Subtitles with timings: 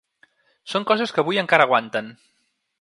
[0.71, 2.13] Són coses que avui encara aguanten.